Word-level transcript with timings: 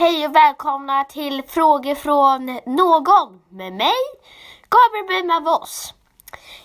Hej 0.00 0.26
och 0.26 0.36
välkomna 0.36 1.04
till 1.04 1.42
Frågor 1.46 1.94
från 1.94 2.60
någon 2.66 3.40
med 3.48 3.72
mig, 3.72 3.92
Gabriel 4.68 5.06
Bergman 5.08 5.44
Voss. 5.44 5.94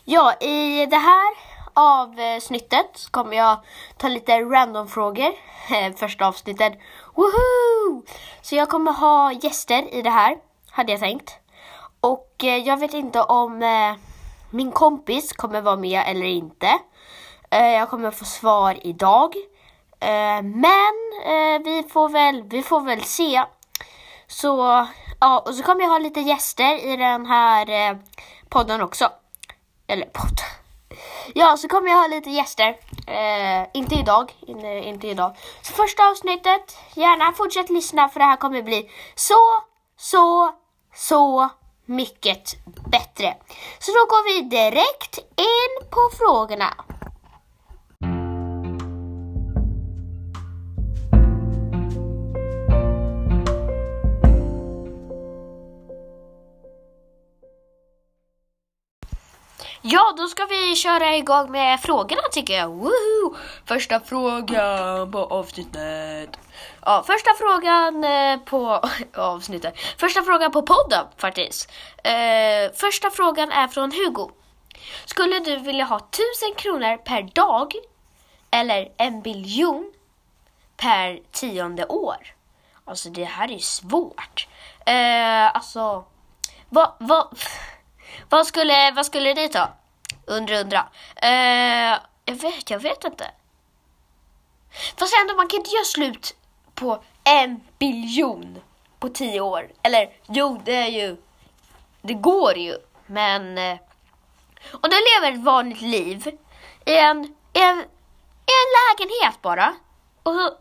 Ja, 0.03 0.33
i 0.33 0.85
det 0.85 0.97
här 0.97 1.33
avsnittet 1.73 2.89
så 2.93 3.11
kommer 3.11 3.37
jag 3.37 3.57
ta 3.97 4.07
lite 4.07 4.41
random-frågor. 4.41 5.31
Eh, 5.71 5.95
första 5.95 6.27
avsnittet. 6.27 6.73
Woohoo! 7.15 8.03
Så 8.41 8.55
jag 8.55 8.69
kommer 8.69 8.91
ha 8.91 9.31
gäster 9.31 9.93
i 9.93 10.01
det 10.01 10.09
här, 10.09 10.37
hade 10.69 10.91
jag 10.91 11.01
tänkt. 11.01 11.33
Och 11.99 12.43
eh, 12.43 12.57
jag 12.57 12.77
vet 12.77 12.93
inte 12.93 13.21
om 13.21 13.63
eh, 13.63 13.93
min 14.49 14.71
kompis 14.71 15.33
kommer 15.33 15.61
vara 15.61 15.75
med 15.75 16.03
eller 16.07 16.25
inte. 16.25 16.67
Jag 17.49 17.89
kommer 17.89 18.11
få 18.11 18.25
svar 18.25 18.77
idag. 18.81 19.35
Eh, 20.05 20.41
men 20.43 20.95
eh, 21.25 21.63
vi, 21.63 21.85
får 21.89 22.09
väl, 22.09 22.43
vi 22.43 22.63
får 22.63 22.81
väl 22.81 23.03
se. 23.03 23.43
Så, 24.27 24.87
ja, 25.19 25.39
och 25.39 25.55
så 25.55 25.63
kommer 25.63 25.81
jag 25.81 25.89
ha 25.89 25.99
lite 25.99 26.19
gäster 26.19 26.93
i 26.93 26.97
den 26.97 27.25
här 27.25 27.69
eh, 27.69 27.97
podden 28.49 28.81
också. 28.81 29.11
Eller 29.87 30.05
podd. 30.05 30.39
Ja, 31.33 31.57
så 31.57 31.67
kommer 31.67 31.89
jag 31.89 31.97
ha 31.97 32.07
lite 32.07 32.29
gäster. 32.29 32.77
Eh, 33.07 33.67
inte 33.73 33.95
idag, 33.95 34.33
in, 34.47 34.65
inte 34.65 35.07
idag. 35.07 35.35
Så 35.61 35.73
första 35.73 36.09
avsnittet, 36.09 36.77
gärna 36.93 37.33
fortsätt 37.33 37.69
lyssna 37.69 38.09
för 38.09 38.19
det 38.19 38.25
här 38.25 38.37
kommer 38.37 38.61
bli 38.61 38.89
så, 39.15 39.39
så, 39.97 40.55
så 40.95 41.49
mycket 41.85 42.55
bättre. 42.91 43.37
Så 43.79 43.91
då 43.91 43.99
går 43.99 44.23
vi 44.33 44.49
direkt 44.49 45.17
in 45.35 45.89
på 45.89 46.09
frågorna. 46.17 46.73
Ja, 59.95 60.13
då 60.17 60.27
ska 60.27 60.45
vi 60.45 60.75
köra 60.75 61.15
igång 61.15 61.51
med 61.51 61.79
frågorna 61.79 62.21
tycker 62.31 62.53
jag. 62.53 62.69
Woohoo! 62.69 63.35
Första 63.65 63.99
frågan 63.99 65.11
på 65.11 65.19
avsnittet. 65.19 66.29
Ja, 66.85 67.03
första 67.07 67.29
frågan 67.37 68.03
eh, 68.03 68.39
på 68.39 68.81
avsnittet. 69.15 69.79
Första 69.97 70.21
frågan 70.23 70.51
på 70.51 70.61
podden 70.61 71.05
faktiskt. 71.17 71.71
Eh, 72.03 72.73
första 72.73 73.09
frågan 73.09 73.51
är 73.51 73.67
från 73.67 73.91
Hugo. 73.91 74.29
Skulle 75.05 75.39
du 75.39 75.57
vilja 75.57 75.85
ha 75.85 75.99
tusen 75.99 76.55
kronor 76.55 76.97
per 76.97 77.21
dag 77.21 77.73
eller 78.51 78.91
en 78.97 79.21
biljon 79.21 79.93
per 80.77 81.19
tionde 81.31 81.85
år? 81.85 82.35
Alltså 82.85 83.09
det 83.09 83.23
här 83.25 83.51
är 83.51 83.59
svårt. 83.59 84.47
Eh, 84.85 85.55
alltså, 85.55 86.05
vad, 86.69 86.91
vad, 86.99 87.39
vad, 88.29 88.47
skulle, 88.47 88.91
vad 88.91 89.05
skulle 89.05 89.33
ni 89.33 89.49
ta? 89.49 89.69
Undra, 90.25 90.59
undra. 90.59 90.87
Eh, 91.15 91.99
jag 92.25 92.35
vet, 92.35 92.69
jag 92.69 92.79
vet 92.79 93.03
inte. 93.03 93.31
Fast 94.97 95.13
ändå, 95.21 95.35
man 95.35 95.47
kan 95.47 95.59
inte 95.59 95.75
göra 95.75 95.85
slut 95.85 96.35
på 96.73 97.03
en 97.23 97.61
biljon 97.79 98.61
på 98.99 99.09
tio 99.09 99.41
år. 99.41 99.71
Eller 99.81 100.13
jo, 100.27 100.61
det 100.65 100.75
är 100.75 100.87
ju... 100.87 101.17
Det 102.01 102.13
går 102.13 102.57
ju, 102.57 102.77
men... 103.05 103.57
Eh, 103.57 103.77
om 104.71 104.89
du 104.89 104.95
lever 105.13 105.31
ett 105.31 105.43
vanligt 105.43 105.81
liv 105.81 106.27
i 106.85 106.97
en, 106.97 107.25
i 107.53 107.61
en, 107.61 107.79
i 108.45 108.53
en 108.61 108.71
lägenhet 108.79 109.41
bara. 109.41 109.75
Och 110.23 110.33
så, 110.33 110.57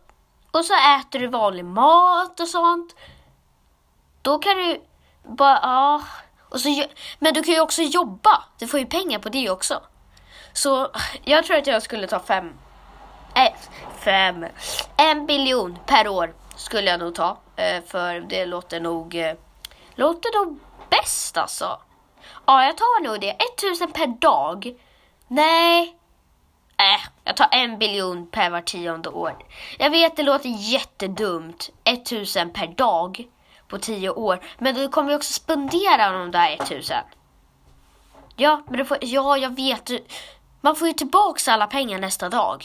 och 0.50 0.64
så 0.64 0.74
äter 0.74 1.18
du 1.18 1.26
vanlig 1.26 1.64
mat 1.64 2.40
och 2.40 2.48
sånt. 2.48 2.94
Då 4.22 4.38
kan 4.38 4.56
du 4.56 4.82
bara... 5.22 5.58
Ja, 5.62 6.02
och 6.54 6.60
så, 6.60 6.84
men 7.18 7.34
du 7.34 7.42
kan 7.42 7.54
ju 7.54 7.60
också 7.60 7.82
jobba. 7.82 8.44
Du 8.58 8.66
får 8.66 8.80
ju 8.80 8.86
pengar 8.86 9.18
på 9.18 9.28
det 9.28 9.50
också. 9.50 9.82
Så 10.52 10.90
jag 11.24 11.44
tror 11.44 11.56
att 11.56 11.66
jag 11.66 11.82
skulle 11.82 12.06
ta 12.06 12.20
fem... 12.20 12.52
Äh, 13.34 13.52
fem... 13.98 14.46
En 14.96 15.26
biljon 15.26 15.78
per 15.86 16.08
år 16.08 16.34
skulle 16.56 16.90
jag 16.90 17.00
nog 17.00 17.14
ta. 17.14 17.38
Eh, 17.56 17.82
för 17.86 18.20
det 18.20 18.46
låter 18.46 18.80
nog... 18.80 19.14
Eh, 19.14 19.34
låter 19.94 20.38
nog 20.38 20.58
bäst 20.90 21.36
alltså. 21.36 21.78
Ja, 22.46 22.64
jag 22.64 22.76
tar 22.76 23.02
nog 23.02 23.20
det. 23.20 23.36
1000 23.58 23.92
per 23.92 24.06
dag. 24.06 24.74
Nej. 25.28 25.96
Äh, 26.76 27.08
jag 27.24 27.36
tar 27.36 27.48
en 27.50 27.78
biljon 27.78 28.26
per 28.26 28.50
var 28.50 28.60
tionde 28.60 29.08
år. 29.08 29.36
Jag 29.78 29.90
vet, 29.90 30.16
det 30.16 30.22
låter 30.22 30.48
jättedumt. 30.48 31.70
1000 31.84 32.52
per 32.52 32.66
dag 32.66 33.28
på 33.74 33.78
tio 33.78 34.10
år. 34.10 34.40
Men 34.58 34.74
du 34.74 34.88
kommer 34.88 35.10
ju 35.10 35.16
också 35.16 35.32
spendera 35.32 36.12
de 36.12 36.30
där 36.30 36.54
1000. 36.62 36.96
Ja, 38.36 38.62
men 38.68 38.78
du 38.78 38.84
får, 38.84 38.98
ja, 39.00 39.36
jag 39.36 39.56
vet. 39.56 39.90
Man 40.60 40.76
får 40.76 40.88
ju 40.88 40.94
tillbaks 40.94 41.48
alla 41.48 41.66
pengar 41.66 41.98
nästa 41.98 42.28
dag. 42.28 42.64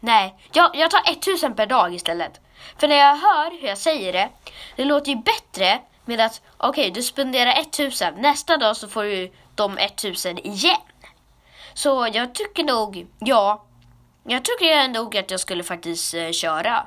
Nej, 0.00 0.38
jag, 0.52 0.76
jag 0.76 0.90
tar 0.90 1.02
1000 1.06 1.54
per 1.54 1.66
dag 1.66 1.94
istället. 1.94 2.40
För 2.78 2.88
när 2.88 2.96
jag 2.96 3.16
hör 3.16 3.60
hur 3.60 3.68
jag 3.68 3.78
säger 3.78 4.12
det, 4.12 4.28
det 4.76 4.84
låter 4.84 5.10
ju 5.12 5.16
bättre 5.16 5.80
med 6.04 6.20
att 6.20 6.42
okej, 6.56 6.82
okay, 6.82 6.90
du 6.90 7.02
spenderar 7.02 7.60
1000. 7.60 8.14
Nästa 8.14 8.56
dag 8.56 8.76
så 8.76 8.88
får 8.88 9.02
du 9.02 9.32
de 9.54 9.78
1000 9.78 10.38
igen. 10.38 10.80
Så 11.74 12.08
jag 12.12 12.34
tycker 12.34 12.64
nog, 12.64 13.06
ja, 13.18 13.66
jag 14.24 14.44
tycker 14.44 14.88
nog 14.88 15.16
att 15.16 15.30
jag 15.30 15.40
skulle 15.40 15.64
faktiskt 15.64 16.14
eh, 16.14 16.30
köra 16.30 16.86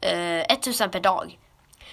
eh, 0.00 0.40
1000 0.40 0.90
per 0.90 1.00
dag. 1.00 1.38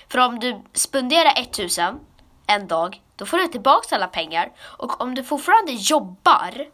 För 0.09 0.19
om 0.19 0.39
du 0.39 0.63
spenderar 0.73 1.33
1000 1.37 1.99
en 2.47 2.67
dag, 2.67 3.01
då 3.15 3.25
får 3.25 3.37
du 3.37 3.47
tillbaka 3.47 3.95
alla 3.95 4.07
pengar. 4.07 4.51
Och 4.61 5.01
om 5.01 5.15
du 5.15 5.23
fortfarande 5.23 5.71
jobbar, 5.71 6.65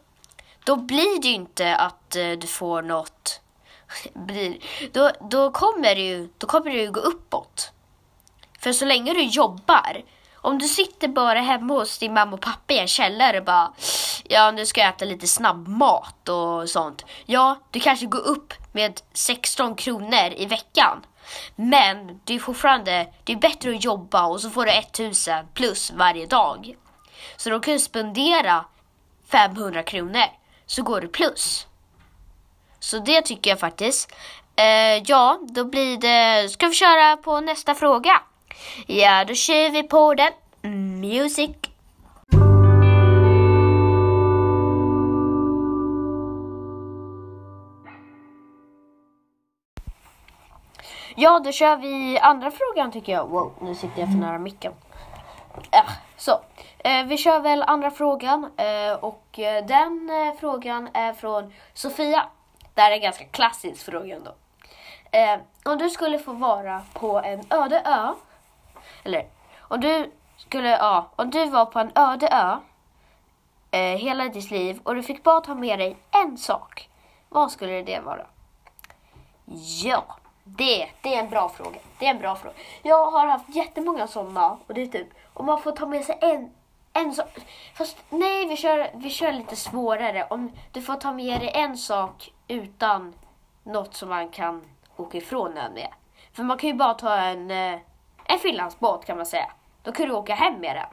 då 0.64 0.76
blir 0.76 1.22
det 1.22 1.28
ju 1.28 1.34
inte 1.34 1.76
att 1.76 2.16
eh, 2.16 2.30
du 2.30 2.46
får 2.46 2.82
något 2.82 3.40
blir, 4.14 4.58
då, 4.92 5.10
då, 5.30 5.50
kommer 5.50 5.94
det 5.94 6.00
ju, 6.02 6.28
då 6.38 6.46
kommer 6.46 6.70
det 6.70 6.76
ju 6.76 6.90
gå 6.90 7.00
uppåt. 7.00 7.72
För 8.60 8.72
så 8.72 8.84
länge 8.84 9.14
du 9.14 9.22
jobbar, 9.22 10.02
om 10.34 10.58
du 10.58 10.68
sitter 10.68 11.08
bara 11.08 11.40
hemma 11.40 11.74
hos 11.74 11.98
din 11.98 12.14
mamma 12.14 12.32
och 12.32 12.40
pappa 12.40 12.74
i 12.74 12.78
en 12.78 12.88
källare 12.88 13.38
och 13.38 13.44
bara 13.44 13.72
ja, 14.24 14.50
nu 14.50 14.66
ska 14.66 14.80
jag 14.80 14.88
äta 14.88 15.04
lite 15.04 15.26
snabbmat 15.26 16.28
och 16.28 16.70
sånt. 16.70 17.04
Ja, 17.26 17.60
du 17.70 17.80
kanske 17.80 18.06
går 18.06 18.26
upp 18.26 18.54
med 18.72 19.00
16 19.12 19.74
kronor 19.74 20.32
i 20.36 20.46
veckan. 20.46 21.04
Men 21.56 22.20
det 22.24 22.34
är 22.34 22.38
fortfarande, 22.38 23.06
det 23.24 23.32
är 23.32 23.36
bättre 23.36 23.70
att 23.70 23.84
jobba 23.84 24.26
och 24.26 24.40
så 24.40 24.50
får 24.50 24.64
du 24.64 24.72
1000 24.72 25.46
plus 25.54 25.90
varje 25.90 26.26
dag. 26.26 26.76
Så 27.36 27.50
då 27.50 27.60
kan 27.60 27.74
du 27.74 27.80
spendera 27.80 28.64
500 29.30 29.82
kronor 29.82 30.24
så 30.66 30.82
går 30.82 31.00
du 31.00 31.08
plus. 31.08 31.66
Så 32.80 32.98
det 32.98 33.22
tycker 33.22 33.50
jag 33.50 33.60
faktiskt. 33.60 34.12
Eh, 34.56 35.02
ja, 35.06 35.40
då 35.42 35.64
blir 35.64 35.96
det... 35.96 36.48
Ska 36.48 36.68
vi 36.68 36.74
köra 36.74 37.16
på 37.16 37.40
nästa 37.40 37.74
fråga? 37.74 38.20
Ja, 38.86 39.24
då 39.24 39.34
kör 39.34 39.70
vi 39.70 39.82
på 39.82 40.14
den. 40.14 40.32
Music. 41.00 41.71
Ja, 51.22 51.40
då 51.44 51.52
kör 51.52 51.76
vi 51.76 52.18
andra 52.18 52.50
frågan 52.50 52.92
tycker 52.92 53.12
jag. 53.12 53.28
Wow, 53.28 53.52
nu 53.60 53.74
sitter 53.74 54.00
jag 54.00 54.08
för 54.08 54.18
nära 54.18 54.38
micken. 54.38 54.72
Äh, 55.70 55.90
så, 56.16 56.40
eh, 56.78 57.04
vi 57.06 57.16
kör 57.16 57.40
väl 57.40 57.62
andra 57.62 57.90
frågan. 57.90 58.50
Eh, 58.56 58.92
och 58.92 59.38
eh, 59.38 59.66
den 59.66 60.10
eh, 60.10 60.34
frågan 60.40 60.88
är 60.94 61.12
från 61.12 61.52
Sofia. 61.74 62.26
Det 62.74 62.80
här 62.80 62.90
är 62.90 62.94
en 62.94 63.02
ganska 63.02 63.24
klassisk 63.24 63.84
fråga 63.84 64.16
ändå. 64.16 64.34
Eh, 65.10 65.40
om 65.64 65.78
du 65.78 65.90
skulle 65.90 66.18
få 66.18 66.32
vara 66.32 66.82
på 66.92 67.20
en 67.20 67.44
öde 67.50 67.82
ö, 67.84 68.12
eller 69.04 69.26
om 69.58 69.80
du 69.80 70.12
skulle, 70.36 70.68
ja, 70.68 71.08
om 71.16 71.30
du 71.30 71.44
var 71.44 71.66
på 71.66 71.78
en 71.78 71.92
öde 71.94 72.28
ö 72.28 72.56
eh, 73.70 73.98
hela 73.98 74.24
ditt 74.24 74.50
liv 74.50 74.80
och 74.82 74.94
du 74.94 75.02
fick 75.02 75.22
bara 75.22 75.40
ta 75.40 75.54
med 75.54 75.78
dig 75.78 75.96
en 76.10 76.38
sak, 76.38 76.88
vad 77.28 77.50
skulle 77.50 77.82
det 77.82 78.00
vara? 78.00 78.26
Ja, 79.84 80.04
det, 80.56 80.88
det 81.00 81.14
är 81.14 81.22
en 81.22 81.30
bra 81.30 81.48
fråga. 81.48 81.78
Det 81.98 82.06
är 82.06 82.10
en 82.10 82.18
bra 82.18 82.36
fråga. 82.36 82.54
Jag 82.82 83.10
har 83.10 83.26
haft 83.26 83.48
jättemånga 83.48 84.06
sådana 84.06 84.58
och 84.66 84.74
det 84.74 84.82
är 84.82 84.86
typ 84.86 85.08
om 85.34 85.46
man 85.46 85.62
får 85.62 85.72
ta 85.72 85.86
med 85.86 86.04
sig 86.04 86.18
en 86.20 86.50
en 86.92 87.14
sak. 87.14 87.38
Fast 87.74 88.04
nej, 88.08 88.46
vi 88.46 88.56
kör, 88.56 88.90
vi 88.94 89.10
kör 89.10 89.32
lite 89.32 89.56
svårare. 89.56 90.26
Om 90.30 90.52
du 90.72 90.82
får 90.82 90.94
ta 90.94 91.12
med 91.12 91.40
dig 91.40 91.50
en 91.54 91.78
sak 91.78 92.32
utan 92.48 93.14
något 93.62 93.94
som 93.94 94.08
man 94.08 94.28
kan 94.28 94.62
åka 94.96 95.18
ifrån 95.18 95.54
den 95.54 95.72
med. 95.72 95.88
För 96.32 96.42
man 96.42 96.58
kan 96.58 96.70
ju 96.70 96.74
bara 96.74 96.94
ta 96.94 97.16
en, 97.16 97.50
eh, 97.50 97.80
en 98.24 98.38
finlandsbåt 98.38 99.04
kan 99.04 99.16
man 99.16 99.26
säga. 99.26 99.52
Då 99.82 99.92
kan 99.92 100.08
du 100.08 100.14
åka 100.14 100.34
hem 100.34 100.60
med 100.60 100.76
den. 100.76 100.88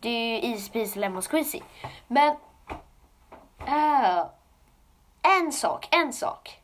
Det 0.00 0.08
är 0.08 0.48
ju 0.48 0.54
Easy 0.80 1.00
Lemon 1.00 1.22
Squeezy. 1.22 1.60
Men... 2.06 2.36
Uh, 3.68 4.24
en 5.22 5.52
sak, 5.52 5.88
en 5.90 6.12
sak. 6.12 6.60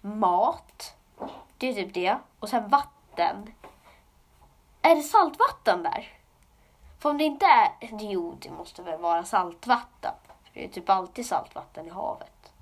Mat. 0.00 0.69
Det 1.60 1.68
är 1.68 1.74
typ 1.74 1.94
det. 1.94 2.18
och 2.38 2.48
sen 2.48 2.68
vatten. 2.68 3.54
Är 4.82 4.96
det 4.96 5.02
saltvatten 5.02 5.82
där? 5.82 6.18
För 6.98 7.10
om 7.10 7.18
det 7.18 7.24
inte 7.24 7.46
är... 7.46 7.68
Jo, 7.80 8.36
det 8.40 8.50
måste 8.50 8.82
väl 8.82 9.00
vara 9.00 9.24
saltvatten. 9.24 10.14
För 10.44 10.60
det 10.60 10.64
är 10.64 10.68
typ 10.68 10.90
alltid 10.90 11.26
saltvatten 11.26 11.86
i 11.86 11.90
havet. 11.90 12.52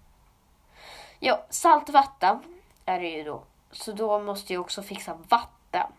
Ja, 1.18 1.44
saltvatten 1.50 2.60
är 2.84 3.00
det 3.00 3.08
ju 3.08 3.24
då. 3.24 3.42
Så 3.70 3.92
då 3.92 4.18
måste 4.18 4.52
jag 4.52 4.60
också 4.60 4.82
fixa 4.82 5.18
vatten. 5.28 5.92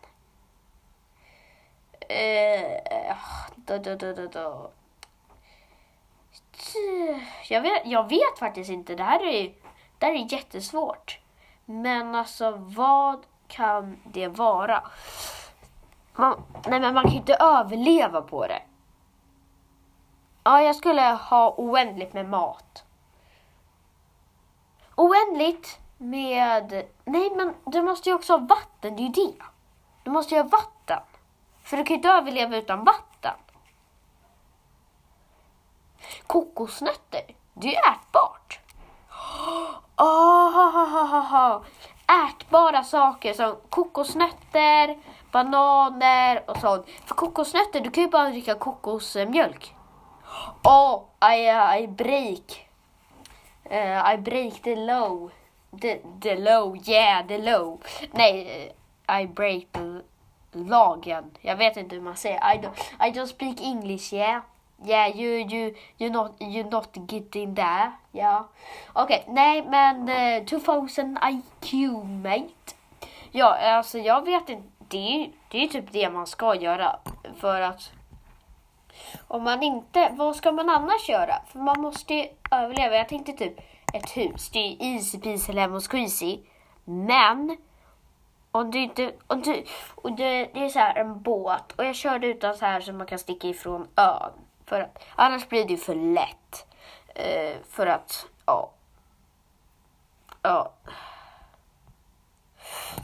Eh, 2.00 3.16
då, 3.56 3.78
då, 3.78 3.94
då, 3.94 4.12
då, 4.12 4.26
då. 4.26 4.70
Jag 7.48 7.60
vet, 7.60 7.86
jag 7.86 8.08
vet 8.08 8.38
faktiskt 8.38 8.70
inte. 8.70 8.94
Det 8.94 9.04
här 9.04 9.24
är, 9.26 9.54
det 9.98 10.06
här 10.06 10.12
är 10.12 10.32
jättesvårt. 10.32 11.20
Men 11.70 12.14
alltså, 12.14 12.50
vad 12.56 13.26
kan 13.48 14.00
det 14.04 14.28
vara? 14.28 14.82
Man, 16.14 16.42
nej, 16.66 16.80
men 16.80 16.94
man 16.94 17.04
kan 17.04 17.12
inte 17.12 17.34
överleva 17.34 18.22
på 18.22 18.46
det. 18.46 18.62
Ja, 20.44 20.62
jag 20.62 20.76
skulle 20.76 21.02
ha 21.02 21.54
oändligt 21.56 22.12
med 22.12 22.28
mat. 22.28 22.84
Oändligt 24.94 25.78
med... 25.98 26.86
Nej, 27.04 27.30
men 27.36 27.54
du 27.64 27.82
måste 27.82 28.08
ju 28.08 28.14
också 28.14 28.32
ha 28.32 28.38
vatten. 28.38 28.96
Det 28.96 29.02
är 29.02 29.04
ju 29.04 29.12
det. 29.12 29.44
Du 30.02 30.10
måste 30.10 30.34
ju 30.34 30.42
ha 30.42 30.48
vatten. 30.48 31.02
För 31.62 31.76
du 31.76 31.84
kan 31.84 31.94
ju 31.94 31.96
inte 31.96 32.08
överleva 32.08 32.56
utan 32.56 32.84
vatten. 32.84 33.34
Kokosnötter, 36.26 37.22
det 37.54 37.66
är 37.68 37.72
ju 37.72 37.76
ätbart. 37.76 38.59
Ah, 39.96 41.56
oh, 41.56 41.62
ätbara 42.28 42.84
saker 42.84 43.32
som 43.34 43.56
kokosnötter, 43.68 44.98
bananer 45.32 46.50
och 46.50 46.56
sånt. 46.56 46.86
För 47.06 47.14
kokosnötter, 47.14 47.80
du 47.80 47.90
kan 47.90 48.04
ju 48.04 48.10
bara 48.10 48.28
dricka 48.30 48.54
kokosmjölk. 48.54 49.74
Oh, 50.64 51.02
I, 51.20 51.50
uh, 51.50 51.82
I 51.82 51.88
break. 51.88 52.68
Uh, 53.70 54.14
I 54.14 54.18
break 54.18 54.62
the 54.62 54.76
low. 54.76 55.30
The, 55.80 56.00
the 56.20 56.36
low, 56.36 56.76
yeah, 56.86 57.26
the 57.26 57.38
low. 57.38 57.80
Nej, 58.12 58.72
uh, 59.08 59.20
I 59.20 59.26
break 59.26 59.66
the 59.72 60.00
lagen. 60.52 61.30
Jag 61.40 61.56
vet 61.56 61.76
inte 61.76 61.94
hur 61.94 62.02
man 62.02 62.16
säger. 62.16 62.54
I 62.54 62.58
don't, 62.58 63.08
I 63.08 63.12
don't 63.12 63.26
speak 63.26 63.60
English, 63.60 64.14
yeah. 64.14 64.42
Yeah, 64.86 65.16
you, 65.16 65.46
you, 65.50 65.74
you 65.98 66.10
not, 66.10 66.36
you 66.40 66.64
not 66.70 66.96
getting 67.08 67.54
there. 67.54 67.92
Ja. 68.12 68.48
Okej, 68.92 69.22
okay, 69.24 69.34
nej 69.34 69.62
men 69.62 70.08
uh, 70.08 70.46
2000 70.46 71.18
IQ 71.24 71.72
mate. 72.22 72.74
Ja, 73.30 73.58
alltså 73.58 73.98
jag 73.98 74.24
vet 74.24 74.48
inte. 74.48 74.68
Det 74.88 75.22
är, 75.22 75.30
det 75.50 75.64
är 75.64 75.68
typ 75.68 75.92
det 75.92 76.10
man 76.10 76.26
ska 76.26 76.54
göra. 76.54 76.96
För 77.36 77.60
att 77.60 77.92
om 79.28 79.44
man 79.44 79.62
inte, 79.62 80.12
vad 80.12 80.36
ska 80.36 80.52
man 80.52 80.68
annars 80.68 81.08
göra? 81.08 81.34
För 81.46 81.58
man 81.58 81.80
måste 81.80 82.14
ju 82.14 82.26
överleva. 82.50 82.96
Jag 82.96 83.08
tänkte 83.08 83.32
typ 83.32 83.60
ett 83.92 84.16
hus. 84.16 84.50
Det 84.50 84.58
är 84.58 84.76
easy 84.94 85.18
peasy 85.18 85.52
lemon 85.52 85.80
squeezy. 85.80 86.38
Men 86.84 87.56
om 88.52 88.70
du 88.70 88.78
inte, 88.78 89.12
om 89.26 89.40
du, 89.40 89.64
och 89.94 90.12
det, 90.12 90.50
det 90.54 90.64
är 90.64 90.68
så 90.68 90.78
här 90.78 90.94
en 90.94 91.22
båt 91.22 91.72
och 91.72 91.84
jag 91.84 91.94
körde 91.94 92.26
utan 92.26 92.54
så 92.54 92.64
här 92.64 92.80
så 92.80 92.92
man 92.92 93.06
kan 93.06 93.18
sticka 93.18 93.48
ifrån 93.48 93.88
ön. 93.96 94.32
För 94.70 94.80
att, 94.80 95.02
annars 95.14 95.48
blir 95.48 95.64
det 95.64 95.70
ju 95.70 95.76
för 95.76 95.94
lätt. 95.94 96.66
Eh, 97.14 97.56
för 97.70 97.86
att, 97.86 98.26
ja. 98.46 98.72
Ja. 100.42 100.72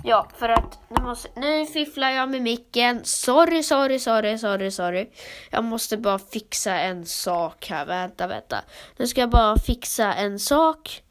Ja, 0.05 0.29
för 0.37 0.49
att 0.49 0.79
nu, 0.89 1.03
måste, 1.03 1.29
nu 1.41 1.67
fifflar 1.67 2.11
jag 2.11 2.29
med 2.29 2.43
micken. 2.43 3.05
Sorry, 3.05 3.63
sorry, 3.63 3.99
sorry, 3.99 4.39
sorry, 4.39 4.71
sorry. 4.71 5.11
Jag 5.51 5.65
måste 5.65 5.97
bara 5.97 6.19
fixa 6.19 6.73
en 6.81 7.07
sak 7.07 7.67
här. 7.71 7.87
Vänta, 7.87 8.27
vänta. 8.27 8.57
Nu 8.97 9.07
ska 9.07 9.21
jag 9.21 9.31
bara 9.31 9.59
fixa 9.59 10.15
en 10.15 10.39
sak. 10.39 11.03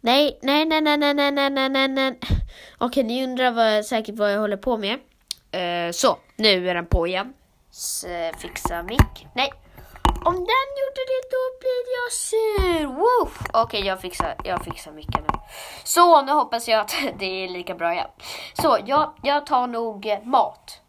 Nej, 0.00 0.38
nej, 0.42 0.64
nej, 0.64 0.80
nej, 0.80 0.96
nej, 0.98 1.14
nej, 1.14 1.50
nej, 1.50 1.68
nej, 1.68 1.88
nej. 1.88 2.18
Okej, 2.78 3.02
ni 3.02 3.24
undrar 3.24 3.50
vad, 3.50 3.84
säkert 3.84 4.14
vad 4.14 4.32
jag 4.32 4.40
håller 4.40 4.56
på 4.56 4.76
med. 4.76 4.94
Uh, 4.94 5.92
så, 5.92 6.18
nu 6.36 6.68
är 6.68 6.74
den 6.74 6.86
på 6.86 7.06
igen. 7.06 7.34
Så, 7.70 8.06
fixa 8.38 8.82
mick. 8.82 9.26
Nej, 9.34 9.52
om 10.24 10.34
den 10.34 10.66
gjorde 10.80 11.02
det 11.12 11.22
då 11.30 11.42
blir 11.60 11.84
jag 11.96 12.12
sur. 12.12 13.04
Okej, 13.52 13.62
okay, 13.62 13.80
jag 13.80 14.00
fixar, 14.00 14.34
jag 14.44 14.64
fixar 14.64 14.92
mycket 14.92 15.20
nu. 15.20 15.38
Så 15.84 16.22
nu 16.22 16.32
hoppas 16.32 16.68
jag 16.68 16.80
att 16.80 16.94
det 17.18 17.44
är 17.44 17.48
lika 17.48 17.74
bra 17.74 17.92
igen. 17.92 18.08
Så 18.54 18.78
jag, 18.86 19.12
jag 19.22 19.46
tar 19.46 19.66
nog 19.66 20.06
eh, 20.06 20.22
mat. 20.22 20.80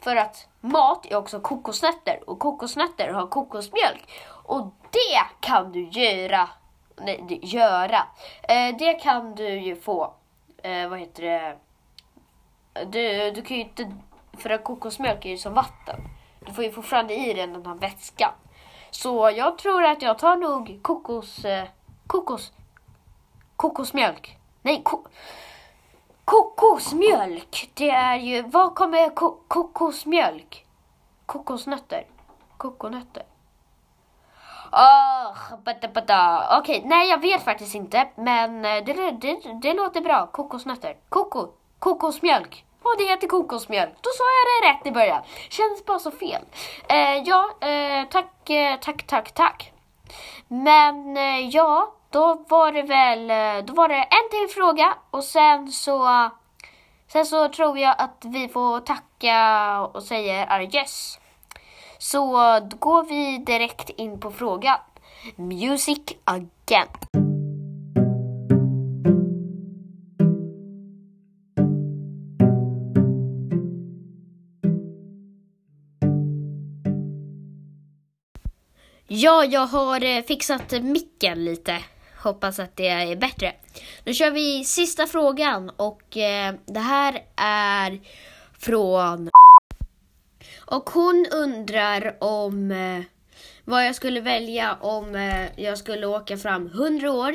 För 0.00 0.16
att 0.16 0.48
mat 0.60 1.06
är 1.06 1.16
också 1.16 1.40
kokosnötter 1.40 2.30
och 2.30 2.38
kokosnötter 2.38 3.08
har 3.08 3.26
kokosmjölk. 3.26 4.10
Och 4.44 4.74
det 4.90 5.40
kan 5.40 5.72
du 5.72 5.88
göra. 5.88 6.48
Nej, 6.96 7.38
göra. 7.42 8.06
Eh, 8.42 8.76
det 8.78 8.94
kan 8.94 9.34
du 9.34 9.48
ju 9.48 9.76
få. 9.76 10.14
Eh, 10.62 10.88
vad 10.88 10.98
heter 10.98 11.22
det? 11.22 11.56
Du, 12.84 13.30
du 13.30 13.42
kan 13.42 13.56
ju 13.56 13.62
inte... 13.62 13.92
För 14.38 14.50
att 14.50 14.64
kokosmjölk 14.64 15.24
är 15.24 15.30
ju 15.30 15.38
som 15.38 15.54
vatten. 15.54 16.00
Du 16.40 16.52
får 16.52 16.64
ju 16.64 16.72
fortfarande 16.72 17.14
i 17.14 17.34
dig 17.34 17.46
den 17.46 17.66
här 17.66 17.74
vätskan. 17.74 18.32
Så 18.90 19.30
jag 19.36 19.58
tror 19.58 19.84
att 19.84 20.02
jag 20.02 20.18
tar 20.18 20.36
nog 20.36 20.78
kokos... 20.82 21.44
Eh, 21.44 21.68
kokos... 22.06 22.52
Kokosmjölk. 23.56 24.38
Nej, 24.62 24.82
ko, 24.84 25.06
kokosmjölk. 26.24 27.70
Det 27.74 27.90
är 27.90 28.16
ju... 28.16 28.42
Vad 28.42 28.74
kommer 28.74 29.14
ko, 29.14 29.40
kokosmjölk? 29.48 30.66
Kokosnötter. 31.26 32.06
Kokonötter. 32.56 33.22
Oh. 34.72 35.34
Okej, 36.58 36.78
okay, 36.78 36.82
nej 36.84 37.08
jag 37.08 37.20
vet 37.20 37.44
faktiskt 37.44 37.74
inte. 37.74 38.08
Men 38.14 38.64
eh, 38.64 38.84
det, 38.84 39.10
det, 39.10 39.52
det 39.62 39.74
låter 39.74 40.00
bra. 40.00 40.26
Kokosnötter. 40.26 40.96
Koko. 41.08 41.48
Kokosmjölk. 41.78 42.64
Och 42.82 42.94
det 42.98 43.04
heter 43.04 43.26
kokosmjölk. 43.28 43.94
Då 44.00 44.10
sa 44.10 44.24
jag 44.24 44.46
det 44.62 44.68
rätt 44.68 44.86
i 44.86 44.90
början. 44.90 45.22
Känns 45.48 45.84
bara 45.86 45.98
så 45.98 46.10
fel. 46.10 46.42
Eh, 46.88 47.22
ja, 47.24 47.50
eh, 47.60 48.08
tack, 48.08 48.50
eh, 48.50 48.76
tack, 48.80 49.06
tack, 49.06 49.32
tack. 49.34 49.72
Men 50.48 51.16
eh, 51.16 51.48
ja, 51.48 51.94
då 52.10 52.44
var 52.48 52.72
det 52.72 52.82
väl, 52.82 53.30
eh, 53.30 53.64
då 53.64 53.72
var 53.74 53.88
det 53.88 53.94
en 53.94 54.30
till 54.30 54.54
fråga 54.54 54.94
och 55.10 55.24
sen 55.24 55.72
så, 55.72 56.30
sen 57.12 57.26
så 57.26 57.48
tror 57.48 57.78
jag 57.78 57.94
att 57.98 58.24
vi 58.24 58.48
får 58.48 58.80
tacka 58.80 59.80
och 59.80 60.02
säger 60.02 60.52
adjöss. 60.52 61.18
Så 61.98 62.36
då 62.60 62.76
går 62.76 63.02
vi 63.02 63.38
direkt 63.38 63.90
in 63.90 64.20
på 64.20 64.30
frågan. 64.30 64.78
Music 65.36 66.00
again. 66.24 67.17
Ja, 79.20 79.44
jag 79.44 79.66
har 79.66 80.04
eh, 80.04 80.22
fixat 80.22 80.72
micken 80.82 81.44
lite. 81.44 81.78
Hoppas 82.22 82.58
att 82.58 82.76
det 82.76 82.88
är 82.88 83.16
bättre. 83.16 83.54
Nu 84.04 84.14
kör 84.14 84.30
vi 84.30 84.64
sista 84.64 85.06
frågan 85.06 85.70
och 85.76 86.16
eh, 86.16 86.54
det 86.66 86.80
här 86.80 87.24
är 87.36 88.00
från... 88.58 89.30
Och 90.58 90.90
hon 90.90 91.26
undrar 91.32 92.16
om 92.20 92.70
eh, 92.70 93.02
vad 93.64 93.86
jag 93.86 93.94
skulle 93.94 94.20
välja 94.20 94.74
om 94.80 95.14
eh, 95.14 95.60
jag 95.60 95.78
skulle 95.78 96.06
åka 96.06 96.36
fram 96.36 96.66
100 96.66 97.12
år 97.12 97.34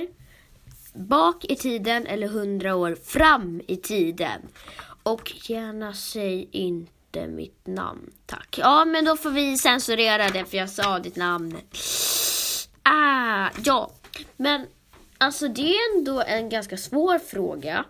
bak 0.94 1.46
i 1.46 1.56
tiden 1.56 2.08
eller 2.08 2.28
100 2.28 2.76
år 2.76 2.96
fram 2.96 3.62
i 3.68 3.78
tiden. 3.78 4.42
Och 5.04 5.32
gärna 5.50 5.94
säg 5.94 6.50
inte 6.52 7.03
inte 7.16 7.28
mitt 7.28 7.68
namn, 7.68 8.12
tack. 8.26 8.58
Ja, 8.58 8.86
men 8.86 9.06
då 9.06 9.18
får 9.18 9.30
vi 9.30 9.58
censurera 9.58 10.30
det 10.30 10.46
för 10.46 10.58
jag 10.58 10.70
sa 10.70 11.00
ditt 11.00 11.16
namn. 11.16 11.58
Ah, 12.84 13.50
ja, 13.66 13.92
men 14.38 14.68
alltså 15.18 15.48
det 15.48 15.76
är 15.76 15.98
ändå 15.98 16.22
en 16.22 16.50
ganska 16.50 16.78
svår 16.78 17.20
fråga. 17.20 17.86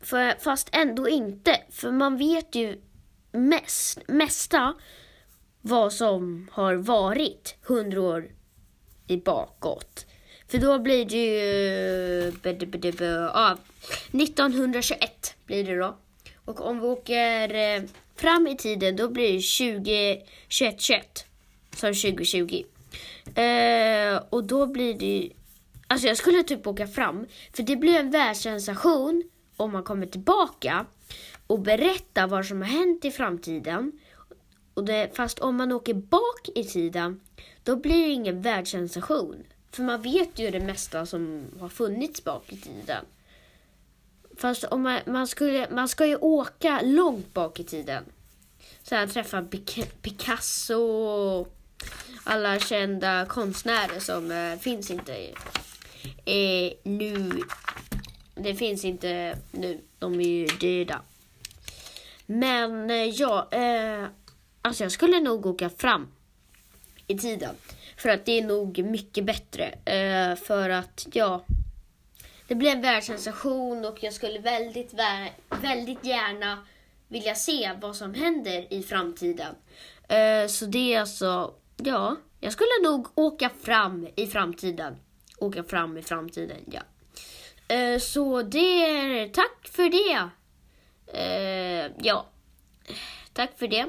För, 0.00 0.34
fast 0.40 0.68
ändå 0.72 1.08
inte, 1.08 1.60
för 1.70 1.92
man 1.92 2.16
vet 2.16 2.54
ju 2.54 2.80
mest, 3.32 3.98
mesta 4.08 4.74
vad 5.60 5.92
som 5.92 6.48
har 6.52 6.74
varit 6.74 7.56
hundra 7.62 8.00
år 8.00 8.28
i 9.06 9.16
bakåt. 9.16 10.06
För 10.48 10.58
då 10.58 10.78
blir 10.78 11.04
det 11.04 11.16
ju... 11.16 12.32
1921 14.12 15.34
blir 15.46 15.64
det 15.64 15.76
då. 15.76 15.96
Och 16.44 16.60
om 16.60 16.80
vi 16.80 16.86
åker 16.86 17.54
eh, 17.54 17.82
fram 18.16 18.46
i 18.46 18.56
tiden 18.56 18.96
då 18.96 19.08
blir 19.08 19.32
det 19.32 19.40
20, 19.40 20.22
21, 20.48 20.80
21 20.80 21.26
som 21.76 21.94
2020. 21.94 22.64
Eh, 23.34 24.22
och 24.30 24.44
då 24.44 24.66
blir 24.66 24.94
det 24.94 25.30
Alltså 25.86 26.06
jag 26.06 26.16
skulle 26.16 26.42
typ 26.42 26.66
åka 26.66 26.86
fram, 26.86 27.26
för 27.52 27.62
det 27.62 27.76
blir 27.76 27.98
en 27.98 28.10
världssensation 28.10 29.22
om 29.56 29.72
man 29.72 29.82
kommer 29.82 30.06
tillbaka. 30.06 30.86
och 31.46 31.60
berättar 31.60 32.26
vad 32.26 32.46
som 32.46 32.62
har 32.62 32.68
hänt 32.68 33.04
i 33.04 33.10
framtiden. 33.10 33.92
Och 34.74 34.84
det, 34.84 35.16
fast 35.16 35.38
om 35.38 35.56
man 35.56 35.72
åker 35.72 35.94
bak 35.94 36.48
i 36.54 36.64
tiden, 36.64 37.20
då 37.62 37.76
blir 37.76 38.06
det 38.06 38.12
ingen 38.12 38.42
världssensation. 38.42 39.44
För 39.70 39.82
man 39.82 40.02
vet 40.02 40.38
ju 40.38 40.50
det 40.50 40.60
mesta 40.60 41.06
som 41.06 41.44
har 41.60 41.68
funnits 41.68 42.24
bak 42.24 42.52
i 42.52 42.56
tiden. 42.56 43.04
Fast 44.36 44.64
om 44.64 44.82
man, 44.82 45.00
man, 45.06 45.26
skulle, 45.26 45.70
man 45.70 45.88
ska 45.88 46.06
ju 46.06 46.16
åka 46.16 46.80
långt 46.84 47.34
bak 47.34 47.60
i 47.60 47.64
tiden. 47.64 48.04
Så 48.82 48.94
här 48.94 49.06
träffa 49.06 49.44
Picasso 50.02 50.74
och 50.74 51.56
alla 52.24 52.58
kända 52.58 53.26
konstnärer 53.26 54.00
som 54.00 54.30
eh, 54.30 54.58
finns 54.58 54.90
inte 54.90 55.14
eh, 56.24 56.72
nu. 56.82 57.32
Det 58.34 58.54
finns 58.54 58.84
inte 58.84 59.38
nu. 59.50 59.80
De 59.98 60.20
är 60.20 60.28
ju 60.28 60.46
döda. 60.46 61.00
Men 62.26 62.90
eh, 62.90 63.04
ja, 63.04 63.48
eh, 63.50 64.04
alltså 64.62 64.82
jag 64.82 64.92
skulle 64.92 65.20
nog 65.20 65.46
åka 65.46 65.70
fram 65.70 66.08
i 67.06 67.18
tiden. 67.18 67.54
För 67.96 68.08
att 68.08 68.24
det 68.24 68.38
är 68.38 68.42
nog 68.42 68.78
mycket 68.78 69.24
bättre. 69.24 69.64
Eh, 69.84 70.36
för 70.36 70.70
att, 70.70 71.06
ja, 71.12 71.44
det 72.48 72.54
blir 72.54 72.70
en 72.70 72.80
världssensation 72.80 73.84
och 73.84 74.02
jag 74.02 74.12
skulle 74.12 74.38
väldigt, 74.38 74.94
väldigt 75.48 76.04
gärna 76.04 76.58
vilja 77.08 77.34
se 77.34 77.72
vad 77.80 77.96
som 77.96 78.14
händer 78.14 78.72
i 78.72 78.82
framtiden. 78.82 79.54
Eh, 80.08 80.46
så 80.48 80.66
det 80.66 80.94
är 80.94 81.00
alltså, 81.00 81.54
ja, 81.76 82.16
jag 82.40 82.52
skulle 82.52 82.82
nog 82.82 83.08
åka 83.14 83.50
fram 83.62 84.08
i 84.16 84.26
framtiden. 84.26 84.96
Åka 85.38 85.64
fram 85.64 85.96
i 85.96 86.02
framtiden, 86.02 86.60
ja. 86.66 86.80
Eh, 87.74 87.98
så 87.98 88.42
det 88.42 88.84
är, 88.84 89.28
tack 89.28 89.68
för 89.68 89.90
det. 89.90 90.28
Eh, 91.18 91.92
ja, 92.02 92.26
tack 93.32 93.58
för 93.58 93.68
det. 93.68 93.86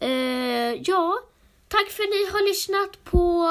Eh, 0.00 0.82
ja, 0.86 1.18
tack 1.68 1.90
för 1.90 2.02
att 2.02 2.08
ni 2.08 2.30
har 2.32 2.48
lyssnat 2.48 3.04
på 3.04 3.48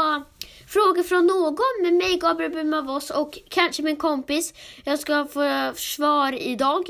Frågor 0.67 1.03
från 1.03 1.27
någon 1.27 1.81
med 1.81 1.93
mig, 1.93 2.17
Gabriel 2.17 2.51
Bumavos 2.51 3.09
och 3.09 3.39
kanske 3.49 3.83
min 3.83 3.95
kompis. 3.95 4.53
Jag 4.83 4.99
ska 4.99 5.25
få 5.25 5.73
svar 5.75 6.33
idag. 6.41 6.89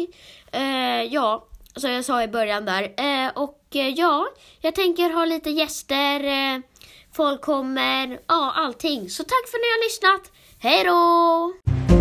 Eh, 0.51 1.03
ja, 1.03 1.47
som 1.75 1.91
jag 1.91 2.05
sa 2.05 2.23
i 2.23 2.27
början 2.27 2.65
där. 2.65 2.83
Eh, 2.83 3.31
och 3.35 3.61
eh, 3.75 3.87
ja, 3.87 4.27
jag 4.61 4.75
tänker 4.75 5.09
ha 5.09 5.25
lite 5.25 5.49
gäster. 5.49 6.23
Eh, 6.23 6.59
folk 7.15 7.41
kommer, 7.41 8.19
ja 8.27 8.53
allting. 8.55 9.09
Så 9.09 9.23
tack 9.23 9.47
för 9.51 9.57
att 9.57 9.61
ni 9.61 9.67
har 9.67 9.85
lyssnat. 9.85 10.31
Hej 10.59 10.83
då! 10.83 11.96